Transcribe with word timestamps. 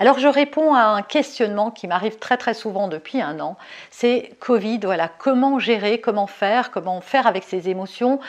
Alors 0.00 0.20
je 0.20 0.28
réponds 0.28 0.74
à 0.74 0.82
un 0.82 1.02
questionnement 1.02 1.72
qui 1.72 1.88
m'arrive 1.88 2.18
très 2.20 2.36
très 2.36 2.54
souvent 2.54 2.86
depuis 2.86 3.20
un 3.20 3.40
an, 3.40 3.56
c'est 3.90 4.30
Covid, 4.38 4.78
voilà, 4.84 5.08
comment 5.08 5.58
gérer, 5.58 6.00
comment 6.00 6.28
faire, 6.28 6.70
comment 6.70 7.00
faire 7.00 7.26
avec 7.26 7.42
ces 7.42 7.68
émotions? 7.68 8.20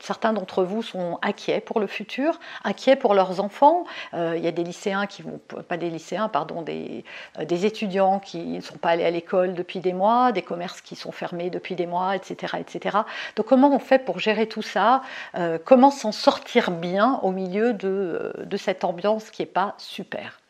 certains 0.00 0.32
d'entre 0.32 0.64
vous 0.64 0.82
sont 0.82 1.20
inquiets 1.22 1.60
pour 1.60 1.78
le 1.78 1.86
futur, 1.86 2.40
inquiets 2.64 2.96
pour 2.96 3.14
leurs 3.14 3.38
enfants. 3.38 3.84
Euh, 4.14 4.34
il 4.36 4.44
y 4.44 4.48
a 4.48 4.50
des 4.50 4.64
lycéens 4.64 5.06
qui 5.06 5.22
vont, 5.22 5.38
pas 5.68 5.76
des 5.76 5.90
lycéens, 5.90 6.28
pardon, 6.28 6.62
des, 6.62 7.04
euh, 7.38 7.44
des 7.44 7.66
étudiants 7.66 8.18
qui 8.18 8.42
ne 8.44 8.60
sont 8.60 8.78
pas 8.78 8.90
allés 8.90 9.04
à 9.04 9.10
l'école 9.12 9.54
depuis 9.54 9.78
des 9.78 9.92
mois, 9.92 10.32
des 10.32 10.42
commerces 10.42 10.80
qui 10.80 10.96
sont 10.96 11.12
fermés 11.12 11.50
depuis 11.50 11.76
des 11.76 11.86
mois, 11.86 12.16
etc. 12.16 12.56
etc. 12.58 12.98
Donc 13.36 13.46
comment 13.46 13.72
on 13.72 13.78
fait 13.78 14.00
pour 14.00 14.18
gérer 14.18 14.48
tout 14.48 14.62
ça? 14.62 15.02
Euh, 15.36 15.58
Comment 15.64 15.92
s'en 15.92 16.10
sortir 16.10 16.72
bien 16.72 17.20
au 17.22 17.30
milieu 17.30 17.74
de, 17.74 18.32
de 18.38 18.56
cette 18.56 18.82
ambiance 18.82 19.30
qui 19.30 19.42
n'est 19.42 19.46
pas 19.46 19.74
super? 19.78 20.40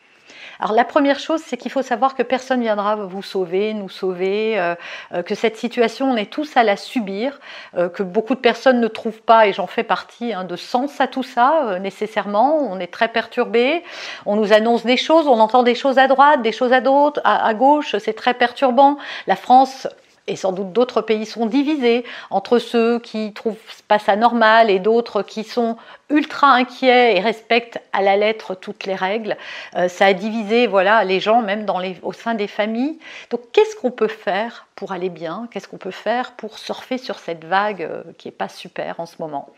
Alors 0.61 0.75
la 0.75 0.85
première 0.85 1.19
chose, 1.19 1.43
c'est 1.45 1.57
qu'il 1.57 1.71
faut 1.71 1.83
savoir 1.83 2.15
que 2.15 2.23
personne 2.23 2.61
viendra 2.61 2.97
vous 2.97 3.23
sauver, 3.23 3.75
nous 3.75 3.89
sauver, 3.89 4.59
euh, 4.59 4.75
euh, 5.13 5.23
que 5.23 5.35
cette 5.35 5.57
situation, 5.57 6.11
on 6.11 6.17
est 6.17 6.31
tous 6.31 6.57
à 6.57 6.63
la 6.63 6.77
subir, 6.77 7.41
euh, 7.77 7.89
que 7.89 8.03
beaucoup 8.03 8.35
de 8.35 8.41
personnes 8.41 8.81
ne 8.81 8.89
trouvent 8.89 9.23
pas, 9.23 9.47
et 9.47 9.53
j'en 9.53 9.67
fais 9.67 9.83
partie, 9.83 10.33
hein, 10.33 10.45
de 10.45 10.57
sens 10.57 11.01
à 11.01 11.07
tout 11.07 11.23
ça 11.23 11.79
nécessairement. 11.81 12.57
On 12.59 12.81
est 12.81 12.87
très 12.87 13.09
perturbé, 13.09 13.85
on 14.25 14.37
nous 14.37 14.53
annonce 14.53 14.85
des 14.85 14.97
choses, 14.97 15.27
on 15.27 15.39
entend 15.41 15.63
des 15.63 15.75
choses 15.75 15.99
à 15.99 16.09
droite, 16.09 16.43
des 16.43 16.53
choses 16.53 16.73
à, 16.73 16.81
d'autres, 16.81 17.21
à 17.25 17.53
gauche, 17.55 17.97
c'est 17.99 18.15
très 18.15 18.35
perturbant. 18.35 18.97
La 19.27 19.37
France 19.37 19.87
et 20.27 20.37
sans 20.37 20.53
doute 20.53 20.73
d'autres 20.73 21.03
pays 21.03 21.27
sont 21.27 21.47
divisés 21.47 22.05
entre 22.31 22.59
ceux 22.59 22.99
qui 22.99 23.33
trouvent 23.33 23.57
pas 23.89 23.99
ça 23.99 24.17
normal 24.17 24.71
et 24.71 24.79
d'autres 24.79 25.23
qui 25.23 25.45
sont 25.45 25.77
ultra 26.11 26.49
inquiets 26.53 27.17
et 27.17 27.21
respectent 27.21 27.81
à 27.93 28.03
la 28.03 28.17
lettre 28.17 28.55
toutes 28.55 28.85
les 28.87 28.95
règles. 28.95 29.37
Euh, 29.77 29.89
ça 29.89 30.07
a 30.07 30.13
divisé 30.13 30.67
voilà 30.67 31.05
les 31.05 31.21
gens 31.21 31.43
même 31.43 31.65
dans 31.65 31.79
les, 31.79 31.97
au 32.03 32.13
sein 32.13 32.35
des 32.35 32.47
familles. 32.47 32.99
Donc 33.31 33.41
qu'est-ce 33.53 33.77
qu'on 33.77 33.91
peut 33.91 34.09
faire 34.09 34.66
pour 34.77 34.93
aller 34.93 35.09
bien 35.09 35.49
Qu'est-ce 35.51 35.67
qu'on 35.67 35.79
peut 35.79 35.91
faire 35.91 36.33
pour 36.33 36.59
surfer 36.59 36.99
sur 36.99 37.19
cette 37.19 37.45
vague 37.45 37.83
euh, 37.83 38.03
qui 38.19 38.29
est 38.29 38.33
pas 38.33 38.49
super 38.49 39.01
en 39.01 39.07
ce 39.07 39.17
moment? 39.19 39.49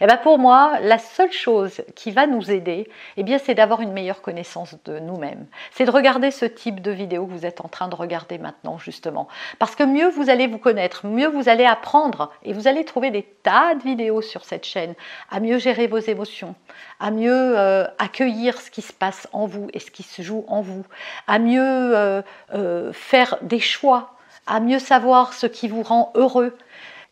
Et 0.00 0.04
eh 0.04 0.06
ben 0.06 0.18
pour 0.18 0.38
moi, 0.38 0.78
la 0.82 0.98
seule 0.98 1.32
chose 1.32 1.80
qui 1.94 2.12
va 2.12 2.26
nous 2.26 2.50
aider, 2.50 2.88
eh 3.16 3.22
bien 3.22 3.38
c'est 3.38 3.54
d'avoir 3.54 3.80
une 3.80 3.92
meilleure 3.92 4.20
connaissance 4.20 4.76
de 4.84 4.98
nous-mêmes. 4.98 5.46
C'est 5.72 5.86
de 5.86 5.90
regarder 5.90 6.30
ce 6.30 6.44
type 6.44 6.80
de 6.82 6.90
vidéo 6.90 7.26
que 7.26 7.32
vous 7.32 7.46
êtes 7.46 7.62
en 7.62 7.68
train 7.68 7.88
de 7.88 7.94
regarder 7.94 8.38
maintenant 8.38 8.78
justement, 8.78 9.28
parce 9.58 9.74
que 9.74 9.82
mieux 9.82 10.08
vous 10.10 10.28
allez 10.28 10.46
vous 10.46 10.58
connaître, 10.58 11.06
mieux 11.06 11.28
vous 11.28 11.48
allez 11.48 11.64
apprendre 11.64 12.30
et 12.44 12.52
vous 12.52 12.68
allez 12.68 12.84
trouver 12.84 13.10
des 13.10 13.22
tas 13.22 13.74
de 13.74 13.82
vidéos 13.82 14.20
sur 14.20 14.44
cette 14.44 14.66
chaîne 14.66 14.94
à 15.30 15.40
mieux 15.40 15.58
gérer 15.58 15.86
vos 15.86 15.98
émotions, 15.98 16.54
à 17.00 17.10
mieux 17.10 17.58
euh, 17.58 17.86
accueillir 17.98 18.60
ce 18.60 18.70
qui 18.70 18.82
se 18.82 18.92
passe 18.92 19.26
en 19.32 19.46
vous 19.46 19.68
et 19.72 19.78
ce 19.78 19.90
qui 19.90 20.02
se 20.02 20.20
joue 20.20 20.44
en 20.48 20.60
vous, 20.60 20.84
à 21.26 21.38
mieux 21.38 21.62
euh, 21.62 22.92
faire 22.92 23.38
des 23.40 23.60
choix, 23.60 24.15
à 24.46 24.60
mieux 24.60 24.78
savoir 24.78 25.32
ce 25.32 25.46
qui 25.46 25.68
vous 25.68 25.82
rend 25.82 26.12
heureux, 26.14 26.56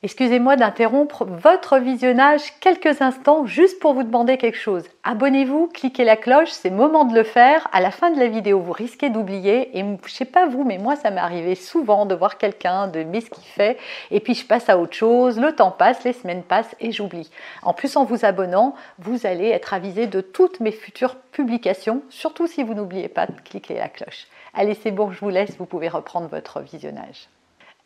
Excusez-moi 0.05 0.57
d'interrompre 0.57 1.25
votre 1.25 1.79
visionnage 1.79 2.43
quelques 2.61 3.01
instants 3.01 3.47
juste 3.47 3.81
pour 3.81 3.95
vous 3.95 4.03
demander 4.03 4.37
quelque 4.37 4.59
chose. 4.59 4.85
Abonnez-vous, 5.03 5.69
cliquez 5.69 6.05
la 6.05 6.17
cloche, 6.17 6.51
c'est 6.51 6.69
moment 6.69 7.07
de 7.07 7.15
le 7.15 7.23
faire. 7.23 7.67
À 7.73 7.81
la 7.81 7.91
fin 7.91 8.11
de 8.11 8.19
la 8.19 8.29
vidéo, 8.29 8.61
vous 8.61 8.73
risquez 8.73 9.09
d'oublier. 9.09 9.79
Et 9.79 9.83
je 10.05 10.13
sais 10.13 10.27
pas 10.27 10.47
vous, 10.47 10.63
mais 10.63 10.77
moi, 10.77 10.95
ça 10.95 11.11
m'est 11.11 11.23
arrivé 11.23 11.55
souvent 11.55 12.05
de 12.05 12.15
voir 12.15 12.37
quelqu'un, 12.37 12.87
de 12.87 13.01
ce 13.03 13.31
qu'il 13.31 13.45
fait, 13.45 13.79
et 14.11 14.21
puis 14.21 14.35
je 14.35 14.45
passe 14.45 14.69
à 14.69 14.77
autre 14.77 14.93
chose. 14.93 15.41
Le 15.41 15.53
temps 15.53 15.71
passe, 15.71 16.05
les 16.05 16.13
semaines 16.13 16.43
passent 16.43 16.77
et 16.81 16.93
j'oublie. 16.93 17.31
En 17.63 17.73
plus, 17.73 17.97
en 17.97 18.05
vous 18.05 18.27
abonnant, 18.27 18.75
vous 18.99 19.27
allez 19.27 19.49
être 19.49 19.73
avisé 19.73 20.07
de 20.07 20.21
toutes 20.21 20.61
mes 20.61 20.73
futures 20.73 21.17
publications, 21.33 22.03
surtout 22.11 22.47
si 22.47 22.63
vous 22.63 22.75
n'oubliez 22.75 23.09
pas 23.09 23.25
de 23.25 23.41
cliquer 23.41 23.77
la 23.79 23.89
cloche. 23.89 24.27
Allez, 24.53 24.75
c'est 24.75 24.91
bon, 24.91 25.11
je 25.13 25.21
vous 25.21 25.31
laisse, 25.31 25.57
vous 25.57 25.65
pouvez 25.65 25.89
reprendre 25.89 26.29
votre 26.29 26.61
visionnage. 26.61 27.31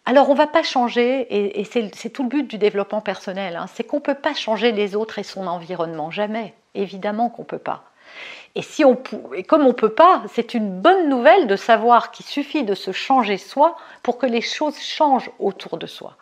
Alors 0.08 0.30
on 0.30 0.32
ne 0.32 0.38
va 0.38 0.46
pas 0.46 0.62
changer, 0.62 1.26
et, 1.60 1.64
c'est 1.64 2.08
tout 2.08 2.22
le 2.22 2.30
but 2.30 2.48
du 2.48 2.56
développement 2.56 3.02
personnel, 3.02 3.56
hein, 3.56 3.66
c'est 3.74 3.84
qu'on 3.84 3.98
ne 3.98 4.02
peut 4.02 4.14
pas 4.14 4.32
changer 4.32 4.72
les 4.72 4.96
autres 4.96 5.18
et 5.18 5.22
son 5.22 5.46
environnement, 5.46 6.10
jamais, 6.10 6.54
évidemment 6.74 7.28
qu'on 7.28 7.42
ne 7.42 7.46
peut 7.46 7.58
pas. 7.58 7.82
Et, 8.54 8.62
si 8.62 8.86
on, 8.86 8.98
et 9.36 9.42
comme 9.42 9.64
on 9.64 9.68
ne 9.68 9.72
peut 9.72 9.92
pas, 9.92 10.22
c'est 10.32 10.54
une 10.54 10.80
bonne 10.80 11.10
nouvelle 11.10 11.46
de 11.46 11.56
savoir 11.56 12.10
qu'il 12.10 12.24
suffit 12.24 12.62
de 12.62 12.74
se 12.74 12.90
changer 12.90 13.36
soi 13.36 13.76
pour 14.02 14.16
que 14.16 14.24
les 14.24 14.40
choses 14.40 14.78
changent 14.78 15.30
autour 15.38 15.76
de 15.76 15.86
soi. 15.86 16.16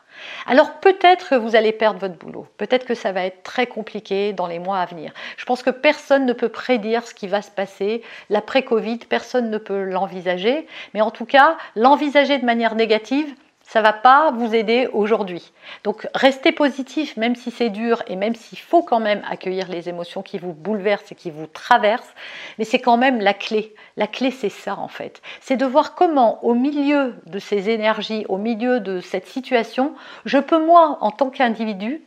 Alors 0.46 0.72
peut-être 0.80 1.28
que 1.28 1.34
vous 1.36 1.54
allez 1.54 1.70
perdre 1.70 2.00
votre 2.00 2.16
boulot, 2.16 2.48
peut-être 2.56 2.86
que 2.86 2.94
ça 2.94 3.12
va 3.12 3.24
être 3.24 3.44
très 3.44 3.68
compliqué 3.68 4.32
dans 4.32 4.48
les 4.48 4.58
mois 4.58 4.80
à 4.80 4.86
venir. 4.86 5.12
Je 5.36 5.44
pense 5.44 5.62
que 5.62 5.70
personne 5.70 6.26
ne 6.26 6.32
peut 6.32 6.48
prédire 6.48 7.06
ce 7.06 7.14
qui 7.14 7.28
va 7.28 7.40
se 7.40 7.52
passer. 7.52 8.02
L'après-Covid, 8.30 8.98
personne 9.08 9.48
ne 9.48 9.58
peut 9.58 9.84
l'envisager, 9.84 10.66
mais 10.92 11.02
en 11.02 11.12
tout 11.12 11.26
cas, 11.26 11.56
l'envisager 11.76 12.38
de 12.38 12.44
manière 12.44 12.74
négative, 12.74 13.32
ça 13.66 13.82
va 13.82 13.92
pas 13.92 14.30
vous 14.30 14.54
aider 14.54 14.88
aujourd'hui. 14.92 15.52
Donc 15.82 16.06
restez 16.14 16.52
positif, 16.52 17.16
même 17.16 17.34
si 17.34 17.50
c'est 17.50 17.68
dur 17.68 18.02
et 18.06 18.14
même 18.14 18.36
s'il 18.36 18.58
faut 18.58 18.82
quand 18.82 19.00
même 19.00 19.22
accueillir 19.28 19.68
les 19.68 19.88
émotions 19.88 20.22
qui 20.22 20.38
vous 20.38 20.52
bouleversent 20.52 21.10
et 21.10 21.16
qui 21.16 21.32
vous 21.32 21.48
traversent, 21.48 22.14
mais 22.58 22.64
c'est 22.64 22.78
quand 22.78 22.96
même 22.96 23.20
la 23.20 23.34
clé. 23.34 23.74
La 23.96 24.06
clé, 24.06 24.30
c'est 24.30 24.50
ça 24.50 24.78
en 24.78 24.88
fait. 24.88 25.20
C'est 25.40 25.56
de 25.56 25.66
voir 25.66 25.96
comment, 25.96 26.44
au 26.44 26.54
milieu 26.54 27.16
de 27.26 27.38
ces 27.40 27.68
énergies, 27.68 28.24
au 28.28 28.38
milieu 28.38 28.78
de 28.78 29.00
cette 29.00 29.26
situation, 29.26 29.94
je 30.24 30.38
peux 30.38 30.64
moi, 30.64 30.98
en 31.00 31.10
tant 31.10 31.30
qu'individu, 31.30 32.02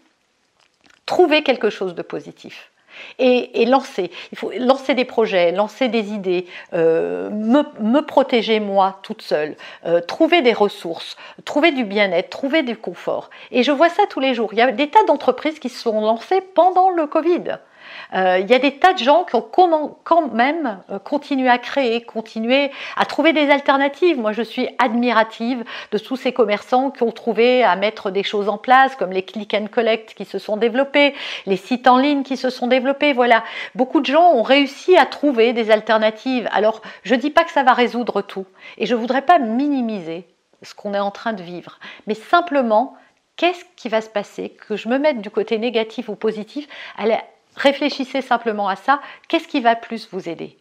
trouver 1.05 1.43
quelque 1.43 1.69
chose 1.69 1.93
de 1.93 2.01
positif 2.01 2.71
et, 3.17 3.65
lancer. 3.65 4.11
Il 4.31 4.37
faut 4.37 4.51
lancer 4.57 4.93
des 4.93 5.05
projets, 5.05 5.51
lancer 5.51 5.87
des 5.87 6.11
idées, 6.11 6.45
euh, 6.73 7.29
me, 7.29 7.99
protéger 8.01 8.59
moi 8.59 8.99
toute 9.03 9.21
seule, 9.21 9.55
euh, 9.85 10.01
trouver 10.01 10.41
des 10.41 10.53
ressources, 10.53 11.17
trouver 11.45 11.71
du 11.71 11.83
bien-être, 11.83 12.29
trouver 12.29 12.63
du 12.63 12.75
confort. 12.75 13.29
Et 13.51 13.63
je 13.63 13.71
vois 13.71 13.89
ça 13.89 14.03
tous 14.09 14.19
les 14.19 14.33
jours. 14.33 14.49
Il 14.53 14.59
y 14.59 14.61
a 14.61 14.71
des 14.71 14.89
tas 14.89 15.03
d'entreprises 15.05 15.59
qui 15.59 15.69
se 15.69 15.81
sont 15.81 16.01
lancées 16.01 16.41
pendant 16.41 16.89
le 16.89 17.07
Covid. 17.07 17.59
Euh, 18.13 18.39
il 18.39 18.49
y 18.49 18.53
a 18.53 18.59
des 18.59 18.77
tas 18.77 18.93
de 18.93 18.99
gens 18.99 19.23
qui 19.23 19.35
ont 19.35 19.47
quand 20.03 20.31
même 20.31 20.79
euh, 20.89 20.99
continué 20.99 21.49
à 21.49 21.57
créer, 21.57 22.01
continué 22.01 22.71
à 22.95 23.05
trouver 23.05 23.33
des 23.33 23.49
alternatives. 23.49 24.19
Moi, 24.19 24.31
je 24.31 24.41
suis 24.41 24.67
admirative 24.79 25.63
de 25.91 25.97
tous 25.97 26.15
ces 26.15 26.31
commerçants 26.31 26.91
qui 26.91 27.03
ont 27.03 27.11
trouvé 27.11 27.63
à 27.63 27.75
mettre 27.75 28.11
des 28.11 28.23
choses 28.23 28.49
en 28.49 28.57
place, 28.57 28.95
comme 28.95 29.11
les 29.11 29.23
click 29.23 29.53
and 29.53 29.67
collect 29.71 30.13
qui 30.13 30.25
se 30.25 30.39
sont 30.39 30.57
développés, 30.57 31.13
les 31.45 31.57
sites 31.57 31.87
en 31.87 31.97
ligne 31.97 32.23
qui 32.23 32.37
se 32.37 32.49
sont 32.49 32.67
développés. 32.67 33.13
Voilà, 33.13 33.43
beaucoup 33.75 34.01
de 34.01 34.05
gens 34.05 34.31
ont 34.33 34.43
réussi 34.43 34.97
à 34.97 35.05
trouver 35.05 35.53
des 35.53 35.71
alternatives. 35.71 36.47
Alors, 36.51 36.81
je 37.03 37.15
ne 37.15 37.19
dis 37.19 37.29
pas 37.29 37.43
que 37.43 37.51
ça 37.51 37.63
va 37.63 37.73
résoudre 37.73 38.21
tout, 38.21 38.45
et 38.77 38.85
je 38.85 38.95
ne 38.95 38.99
voudrais 38.99 39.21
pas 39.21 39.39
minimiser 39.39 40.25
ce 40.61 40.73
qu'on 40.73 40.93
est 40.93 40.99
en 40.99 41.11
train 41.11 41.33
de 41.33 41.43
vivre, 41.43 41.79
mais 42.07 42.13
simplement 42.13 42.95
qu'est-ce 43.37 43.63
qui 43.77 43.87
va 43.87 44.01
se 44.01 44.09
passer, 44.09 44.49
que 44.49 44.75
je 44.75 44.89
me 44.89 44.97
mette 44.97 45.21
du 45.21 45.29
côté 45.29 45.57
négatif 45.57 46.09
ou 46.09 46.15
positif, 46.15 46.67
Réfléchissez 47.55 48.21
simplement 48.21 48.67
à 48.67 48.75
ça. 48.75 49.01
Qu'est-ce 49.27 49.47
qui 49.47 49.61
va 49.61 49.75
plus 49.75 50.09
vous 50.11 50.29
aider? 50.29 50.57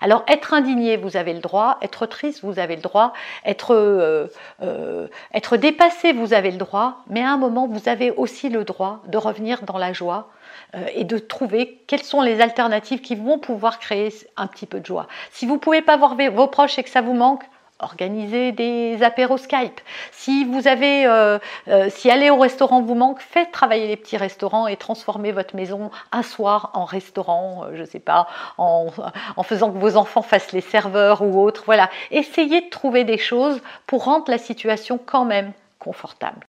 Alors 0.00 0.24
être 0.28 0.52
indigné, 0.52 0.96
vous 0.96 1.16
avez 1.16 1.32
le 1.32 1.40
droit, 1.40 1.78
être 1.82 2.06
triste, 2.06 2.42
vous 2.42 2.58
avez 2.58 2.76
le 2.76 2.82
droit, 2.82 3.12
être, 3.44 3.74
euh, 3.74 4.26
euh, 4.62 5.08
être 5.32 5.56
dépassé, 5.56 6.12
vous 6.12 6.34
avez 6.34 6.50
le 6.50 6.58
droit, 6.58 7.04
mais 7.08 7.22
à 7.22 7.30
un 7.30 7.36
moment, 7.36 7.66
vous 7.66 7.88
avez 7.88 8.10
aussi 8.10 8.48
le 8.48 8.64
droit 8.64 9.02
de 9.06 9.18
revenir 9.18 9.62
dans 9.62 9.78
la 9.78 9.92
joie 9.92 10.28
euh, 10.74 10.84
et 10.94 11.04
de 11.04 11.18
trouver 11.18 11.82
quelles 11.86 12.02
sont 12.02 12.20
les 12.20 12.40
alternatives 12.40 13.00
qui 13.00 13.14
vont 13.14 13.38
pouvoir 13.38 13.78
créer 13.78 14.12
un 14.36 14.46
petit 14.46 14.66
peu 14.66 14.80
de 14.80 14.86
joie. 14.86 15.06
Si 15.30 15.46
vous 15.46 15.54
ne 15.54 15.60
pouvez 15.60 15.82
pas 15.82 15.96
voir 15.96 16.16
vos 16.32 16.46
proches 16.48 16.78
et 16.78 16.82
que 16.82 16.90
ça 16.90 17.00
vous 17.00 17.14
manque, 17.14 17.42
organisez 17.80 18.52
des 18.52 19.02
apéros 19.02 19.36
Skype. 19.36 19.80
Si 20.12 20.44
vous 20.44 20.66
avez, 20.66 21.06
euh, 21.06 21.38
euh, 21.68 21.88
si 21.90 22.10
aller 22.10 22.30
au 22.30 22.38
restaurant 22.38 22.82
vous 22.82 22.94
manque, 22.94 23.20
faites 23.20 23.52
travailler 23.52 23.86
les 23.86 23.96
petits 23.96 24.16
restaurants 24.16 24.66
et 24.66 24.76
transformez 24.76 25.32
votre 25.32 25.54
maison 25.56 25.90
un 26.12 26.22
soir 26.22 26.70
en 26.74 26.84
restaurant, 26.84 27.64
euh, 27.64 27.76
je 27.76 27.82
ne 27.82 27.86
sais 27.86 27.98
pas, 27.98 28.28
en, 28.58 28.88
en, 29.36 29.42
faisant 29.42 29.70
que 29.70 29.78
vos 29.78 29.96
enfants 29.96 30.22
fassent 30.22 30.52
les 30.52 30.60
serveurs 30.60 31.22
ou 31.22 31.40
autres. 31.42 31.64
Voilà, 31.66 31.90
essayez 32.10 32.62
de 32.62 32.70
trouver 32.70 33.04
des 33.04 33.18
choses 33.18 33.60
pour 33.86 34.04
rendre 34.04 34.30
la 34.30 34.38
situation 34.38 34.98
quand 35.04 35.24
même 35.24 35.52
confortable. 35.78 36.46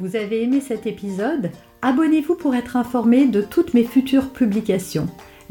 Vous 0.00 0.16
avez 0.16 0.42
aimé 0.42 0.60
cet 0.60 0.86
épisode? 0.86 1.50
Abonnez-vous 1.80 2.34
pour 2.34 2.54
être 2.54 2.76
informé 2.76 3.26
de 3.26 3.40
toutes 3.40 3.74
mes 3.74 3.84
futures 3.84 4.30
publications. 4.30 5.06